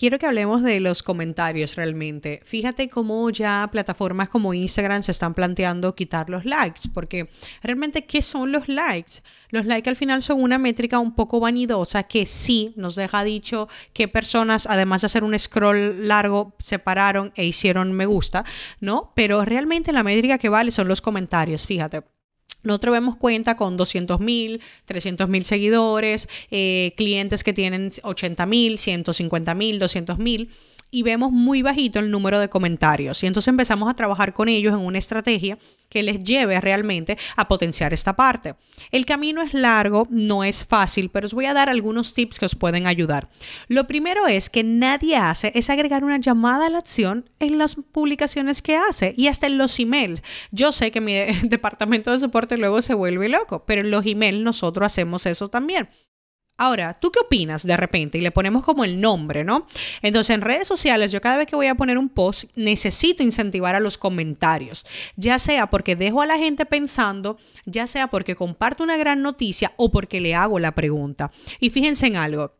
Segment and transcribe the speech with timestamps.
[0.00, 2.40] Quiero que hablemos de los comentarios realmente.
[2.42, 7.28] Fíjate cómo ya plataformas como Instagram se están planteando quitar los likes, porque
[7.62, 9.20] realmente, ¿qué son los likes?
[9.50, 13.68] Los likes al final son una métrica un poco vanidosa que sí nos deja dicho
[13.92, 18.46] qué personas, además de hacer un scroll largo, se pararon e hicieron me gusta,
[18.80, 19.12] ¿no?
[19.14, 22.19] Pero realmente la métrica que vale son los comentarios, fíjate.
[22.62, 28.78] Nosotros vemos cuenta con 200 mil, 300 mil seguidores, eh, clientes que tienen 80 mil,
[28.78, 30.50] 150 mil, 200 mil
[30.90, 33.22] y vemos muy bajito el número de comentarios.
[33.22, 35.58] Y entonces empezamos a trabajar con ellos en una estrategia
[35.88, 38.54] que les lleve realmente a potenciar esta parte.
[38.90, 42.46] El camino es largo, no es fácil, pero os voy a dar algunos tips que
[42.46, 43.28] os pueden ayudar.
[43.68, 47.74] Lo primero es que nadie hace es agregar una llamada a la acción en las
[47.74, 50.22] publicaciones que hace y hasta en los emails.
[50.52, 54.40] Yo sé que mi departamento de soporte luego se vuelve loco, pero en los emails
[54.40, 55.88] nosotros hacemos eso también.
[56.60, 58.18] Ahora, ¿tú qué opinas de repente?
[58.18, 59.66] Y le ponemos como el nombre, ¿no?
[60.02, 63.74] Entonces, en redes sociales, yo cada vez que voy a poner un post, necesito incentivar
[63.74, 64.84] a los comentarios,
[65.16, 69.72] ya sea porque dejo a la gente pensando, ya sea porque comparto una gran noticia
[69.78, 71.32] o porque le hago la pregunta.
[71.60, 72.59] Y fíjense en algo.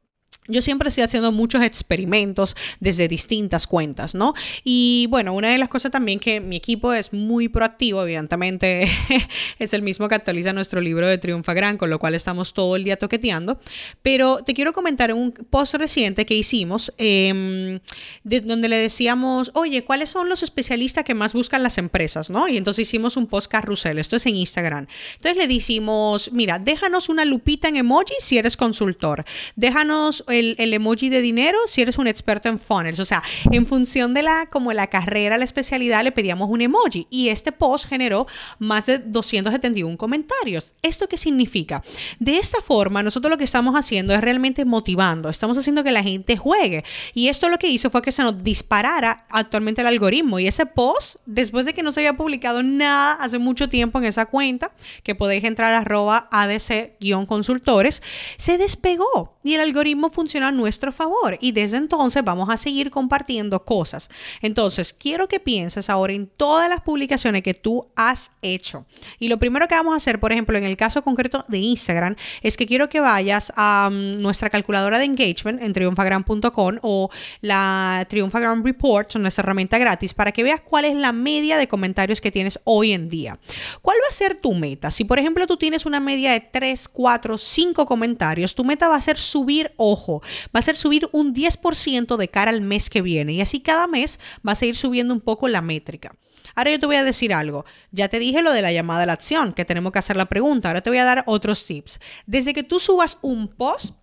[0.51, 4.35] Yo siempre estoy haciendo muchos experimentos desde distintas cuentas, ¿no?
[4.65, 8.91] Y bueno, una de las cosas también que mi equipo es muy proactivo, evidentemente
[9.61, 12.75] es el mismo que actualiza nuestro libro de Triunfa Gran, con lo cual estamos todo
[12.75, 13.61] el día toqueteando.
[14.03, 17.79] Pero te quiero comentar un post reciente que hicimos, em,
[18.25, 22.49] de, donde le decíamos, oye, ¿cuáles son los especialistas que más buscan las empresas, ¿no?
[22.49, 24.87] Y entonces hicimos un post carrusel, esto es en Instagram.
[25.17, 31.09] Entonces le decimos, mira, déjanos una lupita en emoji si eres consultor, déjanos el, emoji
[31.09, 33.01] de dinero si eres un experto en funnels.
[33.01, 37.07] O sea, en función de la, como la carrera, la especialidad, le pedíamos un emoji.
[37.11, 38.27] Y este post generó
[38.59, 40.75] más de 271 comentarios.
[40.83, 41.83] ¿Esto qué significa?
[42.19, 45.29] De esta forma, nosotros lo que estamos haciendo es realmente motivando.
[45.29, 46.85] Estamos haciendo que la gente juegue.
[47.15, 50.39] Y esto lo que hizo fue que se nos disparara actualmente el algoritmo.
[50.39, 54.05] Y ese post, después de que no se había publicado nada hace mucho tiempo en
[54.05, 58.03] esa cuenta, que podéis entrar a arroba ADC-consultores,
[58.37, 59.39] se despegó.
[59.43, 64.11] Y el algoritmo funciona a nuestro favor y desde entonces vamos a seguir compartiendo cosas.
[64.43, 68.87] Entonces, quiero que pienses ahora en todas las publicaciones que tú has hecho.
[69.19, 72.17] Y lo primero que vamos a hacer, por ejemplo, en el caso concreto de Instagram,
[72.43, 77.11] es que quiero que vayas a mm, nuestra calculadora de engagement en triunfagram.com o
[77.41, 82.21] la Triunfagram Report, nuestra herramienta gratis, para que veas cuál es la media de comentarios
[82.21, 83.39] que tienes hoy en día.
[83.83, 84.91] ¿Cuál va a ser tu meta?
[84.91, 88.97] Si, por ejemplo, tú tienes una media de 3, 4, 5 comentarios, tu meta va
[88.97, 93.03] a ser subir, ojo, va a ser subir un 10% de cara al mes que
[93.03, 96.13] viene y así cada mes va a seguir subiendo un poco la métrica.
[96.55, 97.65] Ahora yo te voy a decir algo.
[97.93, 100.27] Ya te dije lo de la llamada a la acción, que tenemos que hacer la
[100.27, 100.69] pregunta.
[100.69, 102.01] Ahora te voy a dar otros tips.
[102.27, 103.95] Desde que tú subas un post,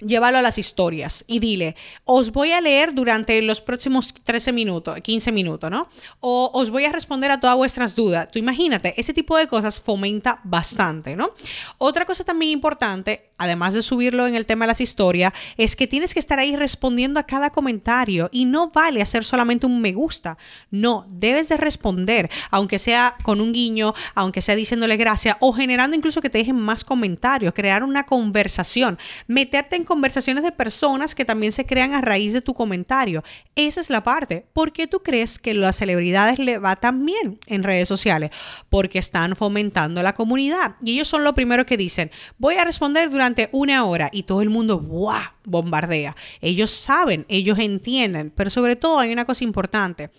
[0.00, 5.00] llévalo a las historias y dile, os voy a leer durante los próximos 13 minutos,
[5.00, 5.88] 15 minutos, ¿no?
[6.20, 8.28] O os voy a responder a todas vuestras dudas.
[8.30, 11.30] Tú imagínate, ese tipo de cosas fomenta bastante, ¿no?
[11.78, 15.86] Otra cosa también importante, además de subirlo en el tema de las historias, es que
[15.86, 19.92] tienes que estar ahí respondiendo a cada comentario y no vale hacer solamente un me
[19.92, 20.38] gusta.
[20.70, 25.96] No, debes de responder, aunque sea con un guiño, aunque sea diciéndole gracias o generando
[25.96, 31.24] incluso que te dejen más comentarios, crear una conversación, meterte en conversaciones de personas que
[31.24, 33.24] también se crean a raíz de tu comentario.
[33.56, 34.46] Esa es la parte.
[34.52, 38.30] ¿Por qué tú crees que las celebridades le va tan bien en redes sociales?
[38.68, 40.76] Porque están fomentando la comunidad.
[40.82, 44.42] Y ellos son lo primero que dicen, voy a responder durante una hora y todo
[44.42, 45.22] el mundo, ¡guau!
[45.44, 46.16] bombardea.
[46.40, 50.10] Ellos saben, ellos entienden, pero sobre todo hay una cosa importante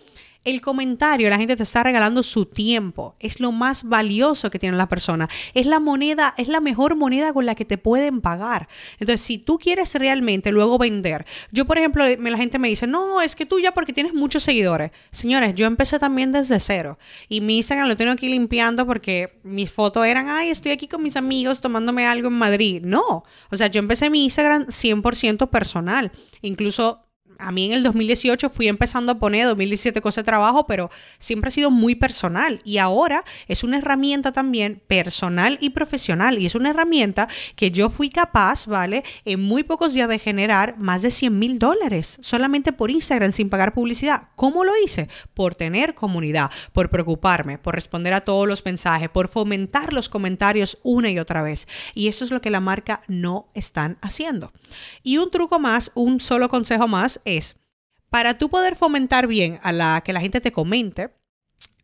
[0.46, 3.16] el comentario, la gente te está regalando su tiempo.
[3.20, 5.28] Es lo más valioso que tiene la persona.
[5.54, 8.70] Es la moneda, es la mejor moneda con la que te pueden pagar.
[9.00, 13.22] Entonces, si tú quieres realmente luego vender, yo por ejemplo, la gente me dice, no,
[13.22, 14.92] es que tú ya porque tienes muchos seguidores.
[15.12, 17.00] Señores, yo empecé también desde cero.
[17.28, 21.02] Y mi Instagram lo tengo aquí limpiando porque mis fotos eran, ay, estoy aquí con
[21.02, 22.82] mis amigos tomándome algo en Madrid.
[22.84, 26.12] No, o sea, yo empecé mi Instagram 100% personal.
[26.42, 27.05] Incluso
[27.40, 30.90] a mí en el 2018 fui empezando a poner 2017 cosas de trabajo, pero
[31.20, 36.46] siempre ha sido muy personal y ahora es una herramienta también personal y profesional y
[36.46, 39.04] es una herramienta que yo fui capaz, ¿vale?
[39.26, 43.50] En muy pocos días de generar más de 100 mil dólares solamente por Instagram sin
[43.50, 44.30] pagar publicidad.
[44.36, 45.10] ¿Cómo lo hice?
[45.34, 50.78] Por tener comunidad, por preocuparme, por responder a todos los mensajes, por fomentar los comentarios
[50.84, 51.68] una y otra vez.
[51.94, 54.52] Y eso es lo que la marca no están haciendo.
[55.04, 57.56] Y un truco más, un solo consejo más es,
[58.10, 61.10] para tú poder fomentar bien a la que la gente te comente,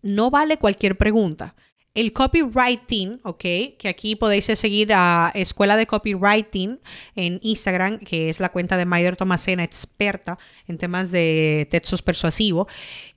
[0.02, 1.56] no vale cualquier pregunta.
[1.94, 3.42] El copywriting, ok,
[3.78, 6.80] que aquí podéis seguir a Escuela de Copywriting
[7.16, 10.40] en Instagram, que es la cuenta de Maider Tomasena, experta
[10.70, 12.68] en temas de textos persuasivos.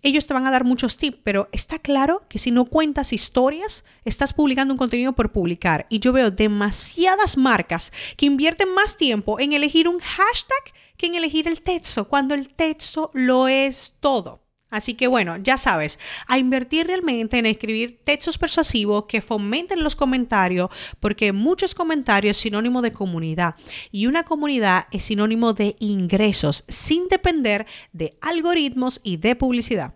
[0.02, 3.84] Ellos te van a dar muchos tips, pero está claro que si no cuentas historias,
[4.04, 5.86] estás publicando un contenido por publicar.
[5.88, 11.14] Y yo veo demasiadas marcas que invierten más tiempo en elegir un hashtag que en
[11.14, 14.43] elegir el texto, cuando el texto lo es todo.
[14.74, 19.94] Así que bueno, ya sabes, a invertir realmente en escribir textos persuasivos que fomenten los
[19.94, 20.68] comentarios,
[20.98, 23.54] porque muchos comentarios es sinónimo de comunidad
[23.92, 29.94] y una comunidad es sinónimo de ingresos sin depender de algoritmos y de publicidad.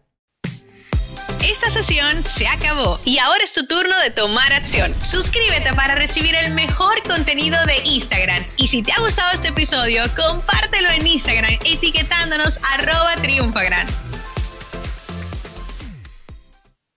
[1.43, 4.95] Esta sesión se acabó y ahora es tu turno de tomar acción.
[5.05, 8.45] Suscríbete para recibir el mejor contenido de Instagram.
[8.57, 14.08] Y si te ha gustado este episodio, compártelo en Instagram etiquetándonos arroba triunfagran.